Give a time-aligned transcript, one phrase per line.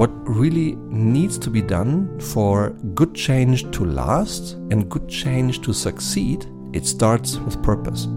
[0.00, 5.74] what really needs to be done for good change to last and good change to
[5.74, 8.08] succeed, it starts with purpose.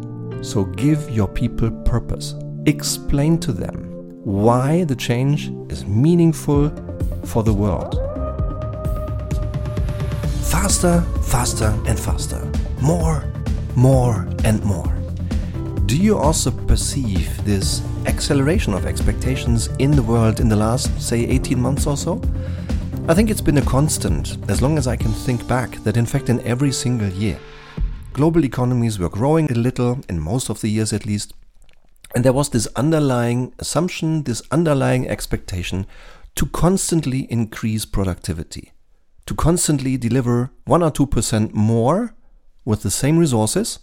[0.42, 2.36] So give your people purpose.
[2.68, 3.92] Explain to them
[4.24, 6.70] why the change is meaningful
[7.26, 7.96] for the world.
[10.44, 12.50] Faster, faster, and faster.
[12.82, 13.26] More,
[13.76, 14.88] more, and more.
[15.86, 21.26] Do you also perceive this acceleration of expectations in the world in the last, say,
[21.26, 22.22] 18 months or so?
[23.08, 26.06] I think it's been a constant, as long as I can think back, that in
[26.06, 27.38] fact in every single year,
[28.14, 31.34] global economies were growing a little, in most of the years at least,
[32.16, 35.86] and there was this underlying assumption, this underlying expectation
[36.36, 38.72] to constantly increase productivity,
[39.26, 42.14] to constantly deliver 1 or 2% more
[42.66, 43.80] with the same resources,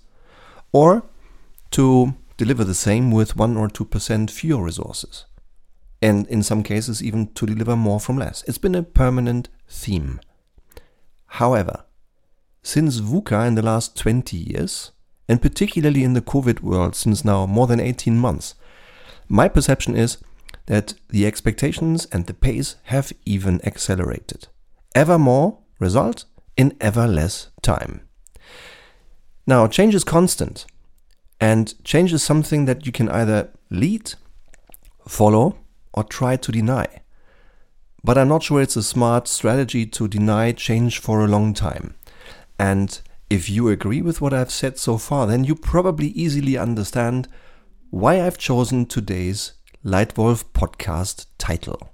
[0.73, 1.03] or
[1.73, 5.27] to deliver the same with 1 or 2% fewer resources.
[6.01, 8.43] And in some cases, even to deliver more from less.
[8.49, 10.21] It's been a permanent theme.
[11.27, 11.85] However,
[12.63, 14.93] since VUCA in the last 20 years,
[15.29, 18.55] and particularly in the COVID world since now more than 18 months,
[19.29, 20.17] my perception is
[20.65, 24.49] that the expectations and the pace have even accelerated.
[24.95, 26.25] Ever more result
[26.57, 28.09] in ever less time.
[29.47, 30.65] Now, change is constant,
[31.41, 34.15] and change is something that you can either lead,
[35.09, 35.57] follow,
[35.95, 36.87] or try to deny.
[38.05, 41.95] But I'm not sure it's a smart strategy to deny change for a long time.
[42.59, 47.29] And if you agree with what I've said so far, then you probably easily understand
[47.91, 49.55] why I've chosen today's
[49.85, 51.91] Lightwolf podcast title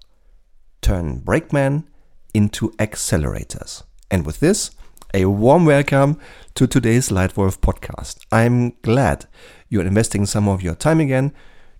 [0.81, 1.88] Turn Brakeman
[2.34, 3.83] into Accelerators.
[4.10, 4.70] And with this,
[5.17, 6.20] a warm welcome
[6.55, 8.19] to today's Lightwolf podcast.
[8.31, 9.25] I'm glad
[9.70, 11.33] you're investing some of your time again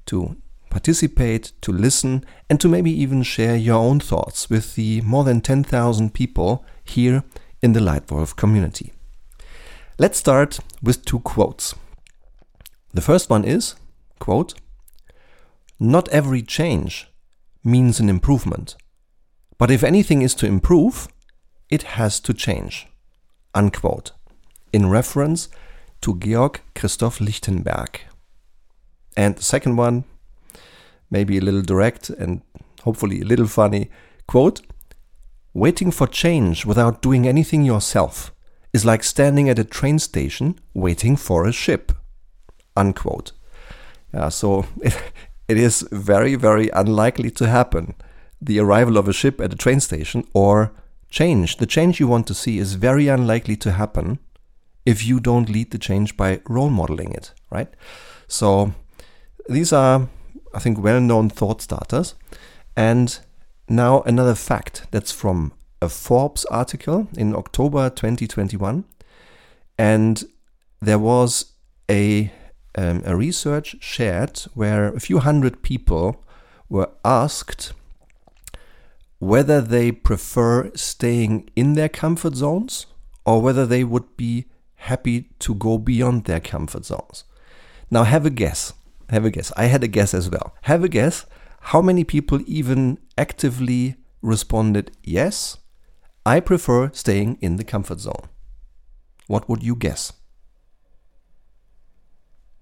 [0.07, 0.37] to
[0.71, 5.43] participate, to listen, and to maybe even share your own thoughts with the more than
[5.43, 7.25] 10,000 people here
[7.61, 8.95] in the Lightwolf community.
[9.99, 11.75] Let's start with two quotes.
[12.95, 13.75] The first one is,
[14.19, 14.55] quote,
[15.79, 17.07] Not every change
[17.63, 18.77] means an improvement,
[19.59, 21.09] but if anything is to improve,
[21.69, 22.89] it has to change
[23.57, 24.13] unquote,
[24.73, 25.49] in reference
[26.03, 28.01] to Georg Christoph Lichtenberg.
[29.17, 30.05] And the second one,
[31.11, 32.43] maybe a little direct and
[32.83, 33.91] hopefully a little funny,
[34.29, 34.61] quote,
[35.55, 38.31] Waiting for change without doing anything yourself
[38.75, 41.93] is like standing at a train station waiting for a ship.
[42.77, 43.33] Unquote.
[44.13, 44.95] Yeah, so it,
[45.49, 47.95] it is very, very unlikely to happen.
[48.39, 50.73] The arrival of a ship at a train station or
[51.11, 54.19] change, the change you want to see, is very unlikely to happen
[54.85, 57.69] if you don't lead the change by role modeling it, right?
[58.29, 58.73] So
[59.49, 60.09] these are,
[60.55, 62.15] I think, well known thought starters.
[62.77, 63.19] And
[63.69, 65.53] now another fact that's from
[65.83, 68.85] a Forbes article in October 2021.
[69.79, 70.25] And
[70.81, 71.53] there was
[71.91, 72.33] a,
[72.77, 76.25] um, a research shared where a few hundred people
[76.69, 77.73] were asked
[79.19, 82.87] whether they prefer staying in their comfort zones
[83.25, 87.25] or whether they would be happy to go beyond their comfort zones.
[87.91, 88.73] Now, have a guess.
[89.11, 89.53] Have a guess.
[89.57, 90.55] I had a guess as well.
[90.63, 91.27] Have a guess
[91.61, 95.57] how many people even actively responded, yes,
[96.25, 98.29] I prefer staying in the comfort zone.
[99.27, 100.13] What would you guess?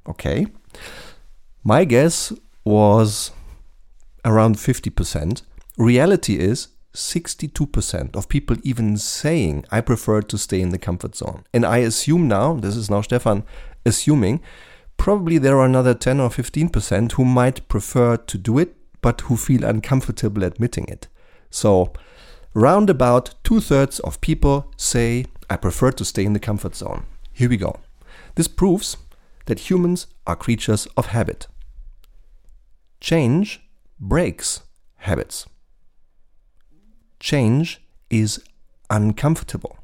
[0.09, 0.47] Okay.
[1.63, 2.33] My guess
[2.65, 3.31] was
[4.25, 5.43] around 50%.
[5.77, 11.45] Reality is 62% of people even saying, I prefer to stay in the comfort zone.
[11.53, 13.45] And I assume now, this is now Stefan
[13.85, 14.41] assuming,
[14.97, 19.37] probably there are another 10 or 15% who might prefer to do it, but who
[19.37, 21.09] feel uncomfortable admitting it.
[21.51, 21.93] So,
[22.55, 27.05] round about two thirds of people say, I prefer to stay in the comfort zone.
[27.33, 27.81] Here we go.
[28.37, 28.97] This proves
[29.47, 31.49] that humans are creatures of habit.
[33.01, 33.61] Change
[33.99, 34.63] breaks
[34.99, 35.47] habits
[37.25, 37.81] change
[38.11, 38.39] is
[38.91, 39.79] uncomfortable.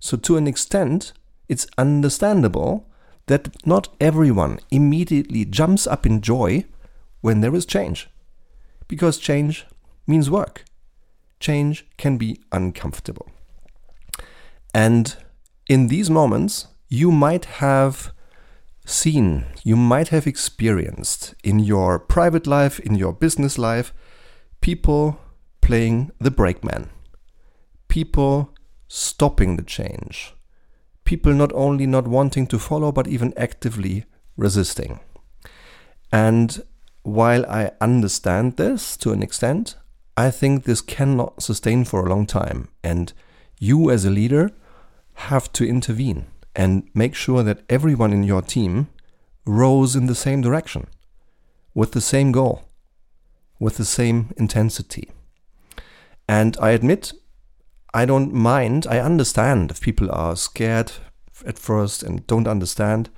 [0.00, 1.12] So, to an extent,
[1.48, 2.84] it's understandable
[3.26, 6.64] that not everyone immediately jumps up in joy
[7.20, 8.10] when there is change.
[8.88, 9.66] Because change
[10.06, 10.64] means work.
[11.38, 13.30] Change can be uncomfortable.
[14.74, 15.16] And
[15.68, 18.12] in these moments, you might have
[18.84, 23.92] seen, you might have experienced in your private life, in your business life,
[24.60, 25.20] people
[25.60, 26.90] playing the brakeman.
[27.88, 28.54] People
[28.88, 30.34] stopping the change.
[31.04, 34.04] People not only not wanting to follow, but even actively
[34.36, 35.00] resisting.
[36.12, 36.62] And
[37.02, 39.76] while I understand this to an extent,
[40.16, 42.68] I think this cannot sustain for a long time.
[42.82, 43.12] And
[43.58, 44.50] you, as a leader,
[45.14, 48.88] have to intervene and make sure that everyone in your team
[49.44, 50.86] rows in the same direction,
[51.74, 52.64] with the same goal,
[53.58, 55.10] with the same intensity.
[56.28, 57.14] And I admit,
[57.94, 60.92] I don't mind, I understand if people are scared
[61.46, 63.08] at first and don't understand,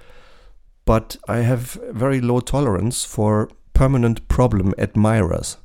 [0.85, 5.57] but I have very low tolerance for permanent problem admirers.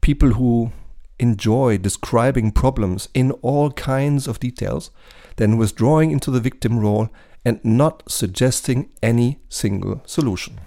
[0.00, 0.72] People who
[1.18, 4.90] enjoy describing problems in all kinds of details,
[5.36, 7.08] then withdrawing into the victim role
[7.44, 10.60] and not suggesting any single solution.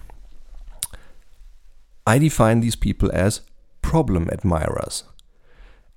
[2.06, 3.42] I define these people as
[3.82, 5.04] problem admirers.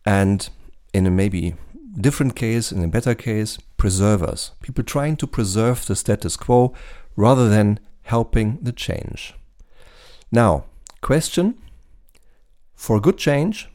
[0.06, 0.48] And
[0.94, 1.56] in a maybe
[2.00, 4.52] different case, in a better case, preservers.
[4.62, 6.74] People trying to preserve the status quo
[7.16, 9.34] rather than helping the change.
[10.32, 10.66] Now,
[11.02, 11.56] question
[12.76, 13.70] for good change,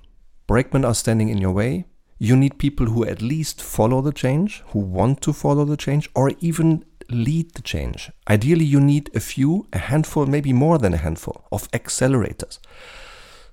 [0.46, 1.86] brakemen are standing in your way.
[2.18, 6.08] You need people who at least follow the change, who want to follow the change,
[6.14, 8.10] or even lead the change.
[8.28, 12.58] Ideally, you need a few, a handful, maybe more than a handful of accelerators.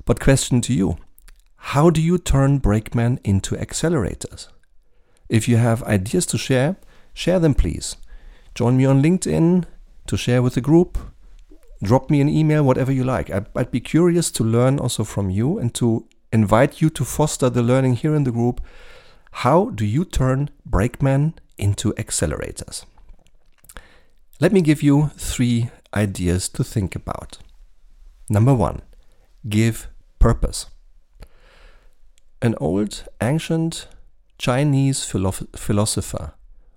[0.06, 0.98] But, question to you
[1.72, 4.48] how do you turn brakemen into accelerators?
[5.28, 6.78] If you have ideas to share,
[7.14, 7.98] share them please.
[8.56, 9.66] Join me on LinkedIn
[10.06, 10.98] to share with the group.
[11.84, 13.30] Drop me an email, whatever you like.
[13.30, 17.62] I'd, be curious to learn also from you and to invite you to foster the
[17.62, 18.62] learning here in the group.
[19.44, 22.86] How do you turn brakemen into accelerators?
[24.40, 27.40] Let me give you three ideas to think about.
[28.30, 28.84] Number one,
[29.50, 30.68] give purpose.
[32.42, 33.88] An old, ancient
[34.38, 36.34] Chinese philo- philosopher,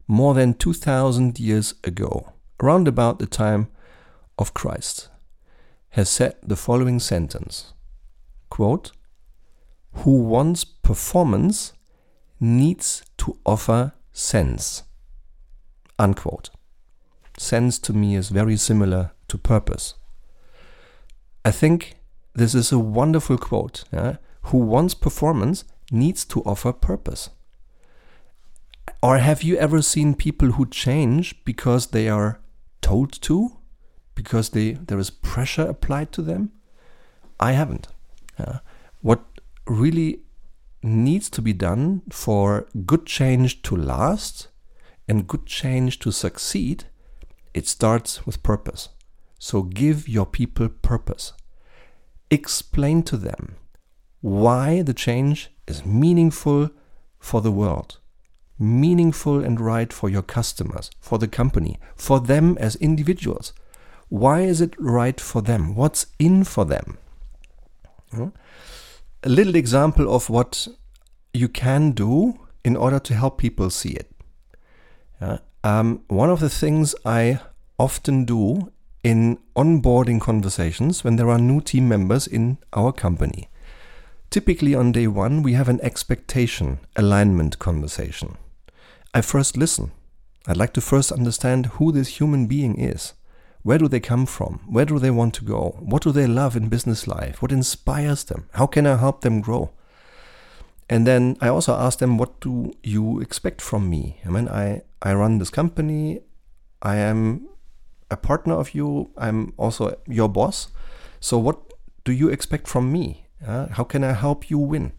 [0.07, 3.69] more than 2000 years ago, around about the time
[4.39, 5.09] of Christ,
[5.91, 7.75] has said the following sentence
[8.49, 8.93] quote,
[9.93, 11.73] Who wants performance
[12.41, 14.83] needs to offer sense.
[15.99, 16.51] Unquote.
[17.37, 19.95] Sense to me is very similar to purpose.
[21.45, 21.97] I think
[22.35, 23.85] this is a wonderful quote.
[23.93, 24.17] Yeah?
[24.43, 27.31] Who wants performance needs to offer purpose.
[29.03, 32.41] Or have you ever seen people who change because they are
[32.83, 33.57] told to?
[34.15, 36.53] Because they, there is pressure applied to them?
[37.39, 37.89] I haven't.
[39.01, 39.25] what
[39.67, 40.21] really
[40.83, 44.49] needs to be done for good change to last
[45.09, 46.85] and good change to succeed,
[47.55, 48.91] it starts with purpose.
[49.39, 51.33] So give your people purpose.
[52.31, 53.57] Explain to them
[54.21, 56.71] why the change is meaningful
[57.19, 57.99] for the world,
[58.59, 63.53] meaningful and right for your customers, for the company, for them as individuals.
[64.09, 65.75] Why is it right for them?
[65.75, 66.99] What's in for them?
[68.13, 68.29] Hmm?
[69.23, 70.67] A little example of what
[71.33, 74.11] you can do in order to help people see it.
[75.63, 77.41] um, one of the things I
[77.79, 83.49] often do in onboarding conversations when there are new team members in our company
[84.31, 88.37] Typically on day one, we have an expectation alignment conversation.
[89.13, 89.91] I first listen.
[90.47, 93.15] I'd like to first understand who this human being is.
[93.65, 94.61] Where do they come from?
[94.69, 95.77] Where do they want to go?
[95.81, 97.43] What do they love in business life?
[97.43, 98.49] What inspires them?
[98.53, 99.73] How can I help them grow?
[100.89, 104.21] And then I also ask them, what do you expect from me?
[104.25, 106.21] I mean, I, I run this company.
[106.83, 107.49] I am
[108.13, 109.11] a partner of you.
[109.17, 110.69] I'm also your boss.
[111.19, 111.59] So what
[112.05, 113.27] do you expect from me?
[113.47, 114.93] Uh, how can I help you win?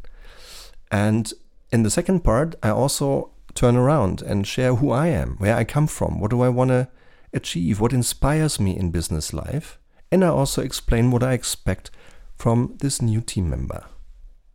[0.92, 1.32] And
[1.72, 5.64] in the second part, I also turn around and share who I am, where I
[5.64, 6.90] come from, what do I want to
[7.34, 9.78] achieve, what inspires me in business life.
[10.12, 11.92] And I also explain what I expect
[12.36, 13.86] from this new team member.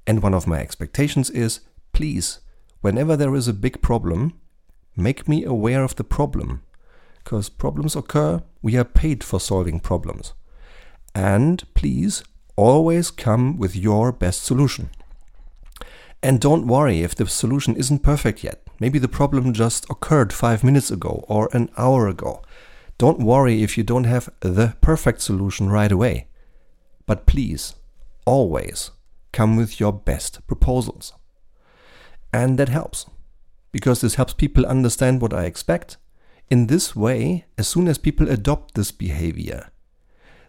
[0.07, 1.61] And one of my expectations is
[1.93, 2.41] please,
[2.81, 4.39] whenever there is a big problem,
[4.97, 6.63] make me aware of the problem.
[7.25, 10.35] Because problems occur, we are paid for solving problems.
[11.15, 12.23] And please
[12.57, 14.91] always come with your best solution.
[16.23, 18.67] And don't worry if the solution isn't perfect yet.
[18.81, 22.43] Maybe the problem just occurred five minutes ago or an hour ago.
[22.99, 26.29] Don't worry if you don't have the perfect solution right away.
[27.05, 27.75] But please,
[28.25, 28.91] always
[29.33, 31.13] come with your best proposals.
[32.33, 33.07] And that helps,
[33.71, 35.99] because this helps people understand what I expect.
[36.51, 39.71] In this way, as soon as people adopt this behavior,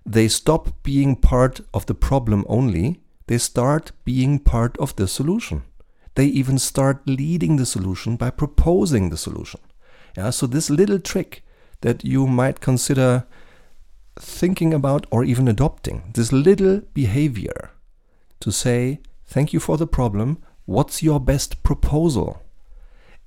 [0.07, 5.63] they stop being part of the problem only, they start being part of the solution.
[6.15, 9.59] They even start leading the solution by proposing the solution.
[10.15, 11.43] Yeah, so this little trick
[11.81, 13.25] that you might consider
[14.17, 17.71] thinking about or even adopting, this little behavior
[18.39, 20.37] to say, Thank you for the problem.
[20.65, 22.41] What's your best proposal?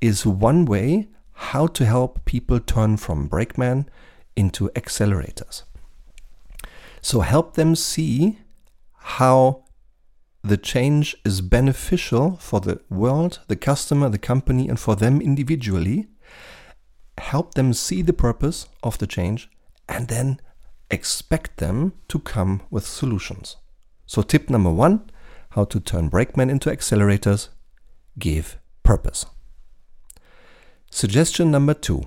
[0.01, 3.89] Is one way how to help people turn from brakeman
[4.35, 5.65] into accelerators.
[7.03, 8.39] So help them see
[8.97, 9.65] how
[10.43, 16.09] the change is beneficial for the world, the customer, the company, and for them individually.
[17.19, 19.51] Help them see the purpose of the change
[19.89, 20.41] and then
[20.91, 23.57] expect them to come with solutions.
[24.07, 25.11] So, tip number one
[25.51, 27.49] how to turn brakemen into accelerators
[28.19, 29.27] give purpose.
[30.91, 32.07] Suggestion number two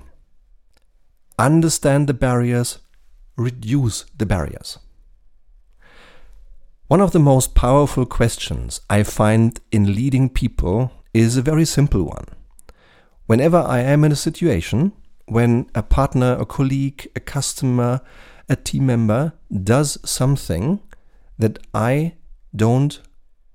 [1.38, 2.78] understand the barriers,
[3.36, 4.78] reduce the barriers.
[6.86, 12.02] One of the most powerful questions I find in leading people is a very simple
[12.02, 12.26] one.
[13.24, 14.92] Whenever I am in a situation
[15.24, 18.02] when a partner, a colleague, a customer,
[18.50, 20.82] a team member does something
[21.38, 22.16] that I
[22.54, 23.00] don't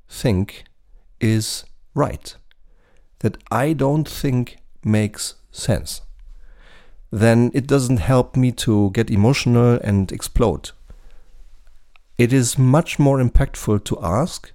[0.09, 0.63] think
[1.21, 2.36] is right,
[3.19, 6.01] that I don't think makes sense,
[7.12, 10.71] then it doesn't help me to get emotional and explode.
[12.20, 14.52] It is much more impactful to ask,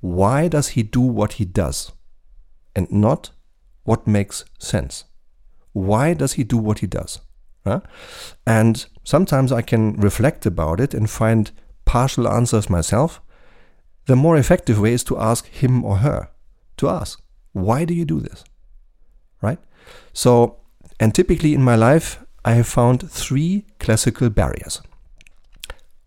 [0.00, 1.92] why does he do what he does?
[2.74, 3.30] And not
[3.84, 5.04] what makes sense.
[5.72, 7.20] Why does he do what he does?
[7.64, 7.82] Huh?
[8.44, 11.52] And sometimes I can reflect about it and find
[11.84, 13.20] partial answers myself.
[14.06, 16.30] The more effective way is to ask him or her
[16.78, 17.22] to ask,
[17.52, 18.42] why do you do this?
[19.40, 19.60] Right?
[20.12, 20.56] So,
[20.98, 24.82] and typically in my life, I have found three classical barriers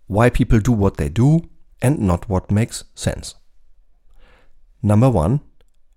[0.07, 1.50] why people do what they do
[1.81, 3.35] and not what makes sense.
[4.81, 5.41] Number one,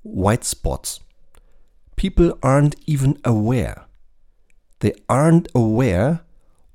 [0.02, 1.00] white spots.
[1.96, 3.88] People aren't even aware
[4.80, 6.20] they aren't aware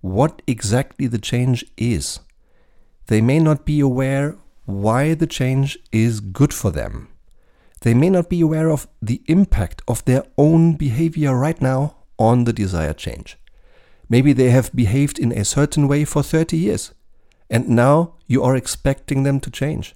[0.02, 2.20] what exactly the change is.
[3.08, 4.36] They may not be aware
[4.66, 7.10] why the change is good for them.
[7.82, 12.46] They may not be aware of the impact of their own behavior right now on
[12.46, 13.38] the desired change.
[14.10, 16.94] Maybe they have behaved in a certain way for 30 years,
[17.54, 19.96] and now you are expecting them to change.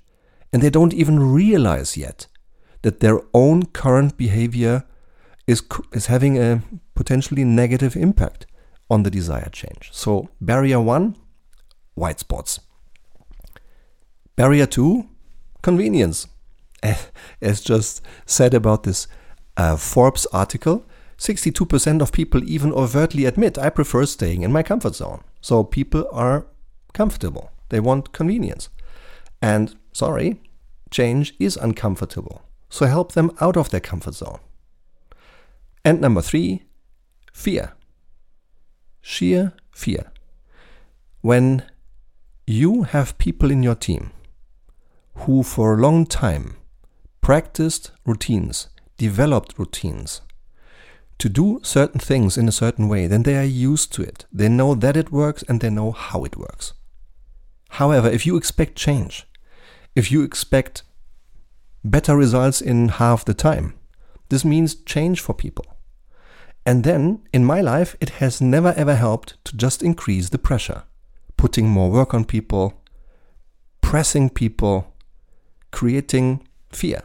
[0.53, 2.27] And they don't even realize yet
[2.83, 4.85] that their own current behavior
[5.47, 6.61] is, is having a
[6.93, 8.45] potentially negative impact
[8.91, 9.89] on the desired change.
[9.91, 11.15] So, barrier one,
[11.95, 12.59] white spots.
[14.35, 15.09] Barrier two,
[15.63, 16.27] convenience.
[17.41, 19.07] As just said about this
[19.57, 20.85] uh, Forbes article,
[21.17, 25.23] 62% of people even overtly admit I prefer staying in my comfort zone.
[25.41, 26.45] So people are
[26.97, 27.51] comfortable.
[27.69, 28.69] They want convenience.
[29.41, 30.41] And sorry,
[30.89, 32.41] change is uncomfortable.
[32.69, 34.39] So help them out of their comfort zone.
[35.85, 36.63] And number three,
[37.31, 37.73] fear.
[39.01, 40.11] Sheer fear.
[41.21, 41.63] When
[42.47, 44.11] you have people in your team
[45.21, 46.55] who for a long time
[47.21, 50.21] practiced routines, developed routines
[51.19, 54.25] to do certain things in a certain way, then they are used to it.
[54.31, 56.73] They know that it works and they know how it works.
[57.69, 59.27] However, if you expect change,
[59.95, 60.83] if you expect
[61.83, 63.73] better results in half the time,
[64.29, 65.65] this means change for people.
[66.65, 70.83] And then in my life, it has never ever helped to just increase the pressure,
[71.37, 72.81] putting more work on people,
[73.81, 74.93] pressing people,
[75.71, 77.03] creating fear.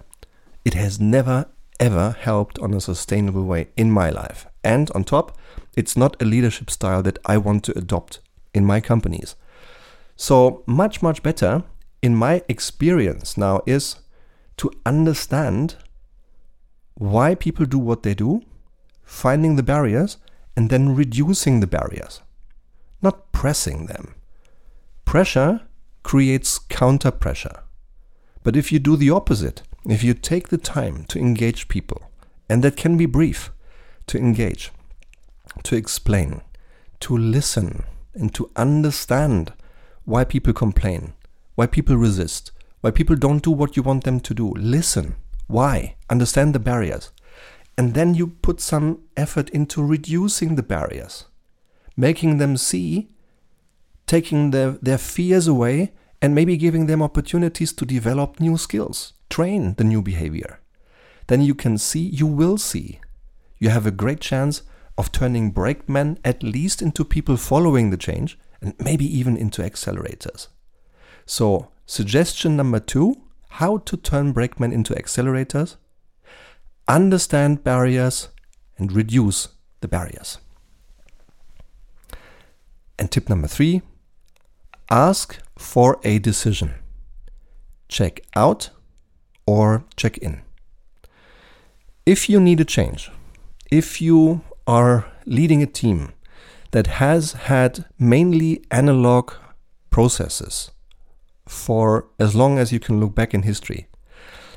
[0.65, 1.47] It has never
[1.79, 4.47] ever helped on a sustainable way in my life.
[4.63, 5.37] And on top,
[5.77, 8.21] it's not a leadership style that I want to adopt
[8.55, 9.35] in my companies.
[10.23, 11.65] So, much, much better
[12.01, 13.97] in my experience now is
[14.59, 15.75] to understand
[16.95, 18.43] why people do what they do
[19.03, 20.19] finding the barriers
[20.57, 22.21] and then reducing the barriers,
[23.03, 24.15] not pressing them.
[25.05, 25.63] Pressure
[26.05, 27.65] creates counter pressure.
[28.45, 32.01] But if you do the opposite, if you take the time to engage people,
[32.49, 33.51] and that can be brief,
[34.07, 34.71] to engage,
[35.65, 36.43] to explain,
[37.01, 37.83] to listen,
[38.15, 39.55] and to understand
[40.05, 41.13] why people complain,
[41.55, 44.51] why people resist, why people don't do what you want them to do.
[44.51, 45.15] Listen.
[45.47, 45.97] Why?
[46.09, 47.11] Understand the barriers
[47.77, 51.27] and then you put some effort into reducing the barriers,
[51.97, 53.09] making them see,
[54.07, 59.75] taking their, their fears away, and maybe giving them opportunities to develop new skills, train
[59.75, 60.61] the new behavior.
[61.27, 63.01] Then you can see, you will see.
[63.59, 64.63] You have a great chance
[64.99, 70.49] of turning brakemen at least into people following the change and maybe even into accelerators.
[71.27, 73.17] So, suggestion number two
[73.61, 75.77] how to turn brakemen into accelerators
[76.89, 78.29] understand barriers
[78.79, 79.49] and reduce
[79.81, 80.39] the barriers.
[82.99, 83.83] And tip number three
[84.91, 86.75] ask for a decision.
[87.89, 88.71] Check out
[89.47, 90.43] or check in.
[92.05, 93.11] If you need a change,
[93.71, 96.13] if you are leading a team
[96.73, 99.33] that has had mainly analog
[99.91, 100.71] processes
[101.47, 103.89] for as long as you can look back in history,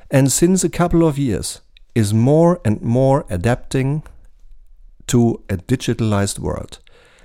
[0.09, 1.61] and since a couple of years
[1.93, 4.03] is more and more adapting
[5.07, 6.79] to a digitalized world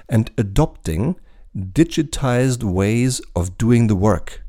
[0.08, 1.16] and adopting
[1.56, 4.42] digitized ways of doing the work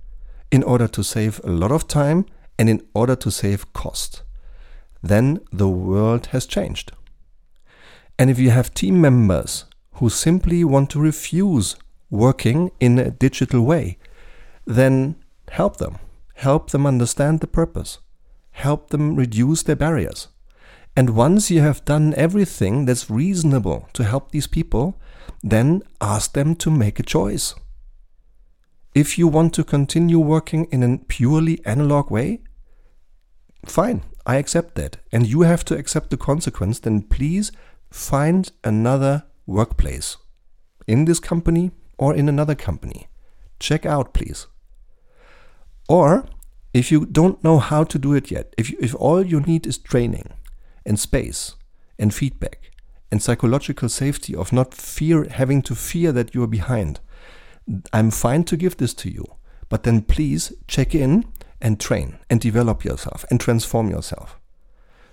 [0.51, 2.25] in order to save a lot of time
[2.59, 4.21] and in order to save cost,
[5.01, 6.91] then the world has changed.
[8.19, 9.65] And if you have team members
[10.01, 11.75] who simply want to refuse
[12.09, 13.99] working in a digital way,
[14.65, 15.15] then
[15.51, 15.99] help them.
[16.33, 17.99] Help them understand the purpose.
[18.49, 20.27] Help them reduce their barriers.
[20.97, 24.99] And once you have done everything that's reasonable to help these people,
[25.43, 27.53] then ask them to make a choice.
[28.95, 32.41] If you want to continue working in a purely analog way,
[33.67, 34.97] fine, I accept that.
[35.11, 37.51] And you have to accept the consequence, then please
[37.91, 40.17] find another workplace
[40.87, 43.07] in this company or in another company.
[43.59, 44.47] Check out, please.
[45.87, 46.25] Or
[46.73, 49.67] if you don't know how to do it yet, if, you, if all you need
[49.67, 50.33] is training
[50.85, 51.55] and space
[51.99, 52.71] and feedback
[53.11, 56.99] and psychological safety of not fear having to fear that you are behind,
[57.93, 59.25] I'm fine to give this to you,
[59.69, 61.25] but then please check in
[61.61, 64.39] and train and develop yourself and transform yourself.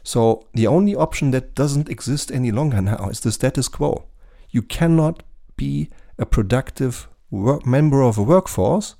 [0.02, 4.06] So the only option that doesn't exist any longer now is the status quo.
[4.50, 5.22] You cannot
[5.56, 8.94] be a productive member of a workforce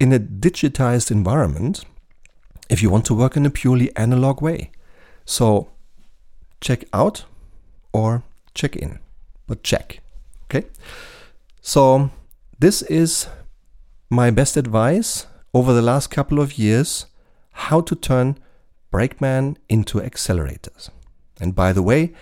[0.00, 1.84] in a digitized environment
[2.68, 4.70] if you want to work in a purely analog way.
[5.24, 5.70] So
[6.60, 7.24] check out
[7.92, 8.22] or
[8.54, 8.98] check in,
[9.46, 10.00] but check.
[10.44, 10.66] Okay.
[11.60, 12.10] So
[12.58, 13.28] this is
[14.10, 17.06] my best advice over the last couple of years
[17.52, 18.38] how to turn
[18.90, 20.90] brakeman into accelerators.
[21.40, 22.14] And by the way,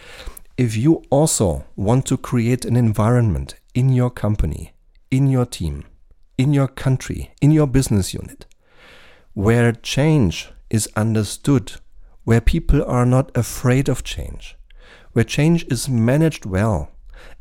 [0.58, 4.72] if you also want to create an environment in your company,
[5.10, 5.84] in your team,
[6.38, 8.46] in your country, in your business unit,
[9.34, 11.72] where change is understood,
[12.24, 14.56] where people are not afraid of change,
[15.12, 16.90] where change is managed well,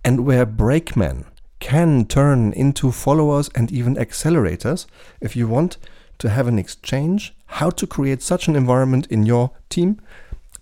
[0.03, 1.25] and where brakemen
[1.61, 4.87] can turn into followers and even accelerators
[5.21, 5.77] if you want
[6.17, 10.01] to have an exchange, how to create such an environment in your team,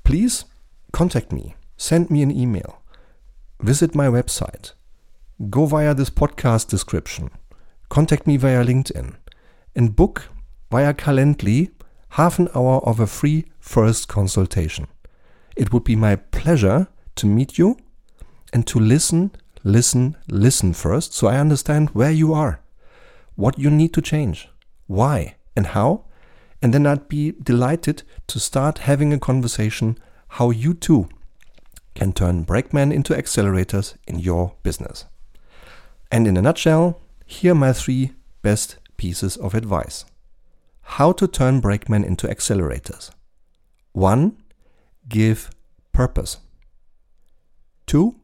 [0.03, 0.45] please
[0.91, 1.55] contact me.
[1.83, 2.81] Send me an email.
[3.59, 4.71] Visit my website.
[5.49, 7.29] Go via this podcast description.
[7.89, 9.15] Contact me via LinkedIn.
[9.75, 10.29] And book
[10.71, 11.71] via Calendly
[12.11, 14.87] half an hour of a free first consultation.
[15.57, 17.75] It would be my pleasure to meet you
[18.53, 19.31] and to listen
[19.65, 22.61] listen, listen first so I understand where you are,
[23.35, 24.47] what you need to change,
[24.87, 26.05] why, and how.
[26.61, 29.97] And then I'd be delighted to start having a conversation
[30.39, 31.09] how you too
[31.95, 35.05] can turn brakemen into accelerators in your business.
[36.11, 40.05] And in a nutshell, here are my three best pieces of advice.
[40.81, 43.11] How to turn brakemen into accelerators.
[43.93, 44.37] 1.
[45.07, 45.49] Give
[45.91, 46.37] purpose.
[47.87, 48.15] 2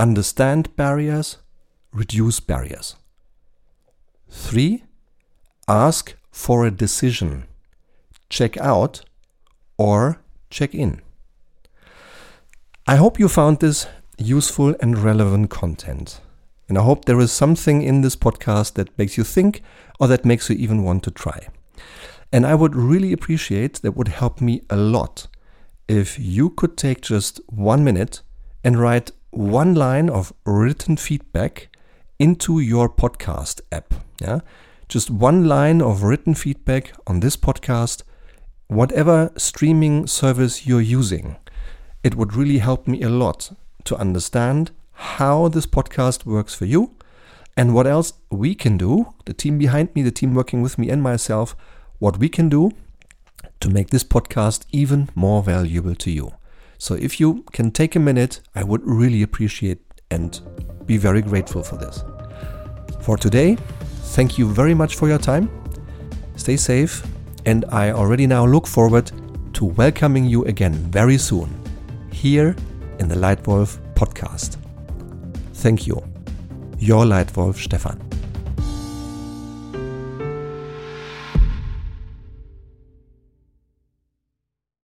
[0.00, 1.36] understand barriers,
[1.92, 2.96] reduce barriers.
[4.30, 4.82] 3.
[5.68, 7.44] Ask for a decision.
[8.30, 9.02] Check out
[9.76, 11.02] or check in.
[12.90, 13.86] I hope you found this
[14.18, 16.20] useful and relevant content.
[16.68, 19.62] And I hope there is something in this podcast that makes you think
[20.00, 21.46] or that makes you even want to try.
[22.32, 25.28] And I would really appreciate that would help me a lot
[25.86, 28.22] if you could take just one minute
[28.64, 31.68] and write one line of written feedback
[32.18, 33.94] into your podcast app.
[34.20, 34.40] Yeah,
[34.88, 38.02] just one line of written feedback on this podcast,
[38.66, 41.36] whatever streaming service you're using.
[42.02, 43.52] It would really help me a lot
[43.84, 46.96] to understand how this podcast works for you
[47.56, 50.88] and what else we can do, the team behind me, the team working with me,
[50.88, 51.54] and myself,
[51.98, 52.70] what we can do
[53.60, 56.32] to make this podcast even more valuable to you.
[56.78, 60.40] So if you can take a minute, I would really appreciate and
[60.86, 62.02] be very grateful for this.
[63.02, 63.56] For today,
[64.16, 65.50] thank you very much for your time.
[66.36, 67.06] Stay safe,
[67.44, 69.12] and I already now look forward
[69.52, 71.59] to welcoming you again very soon
[72.20, 72.54] here
[72.98, 74.58] in the Lightwolf podcast.
[75.54, 76.02] Thank you.
[76.78, 78.09] Your Lightwolf Stefan.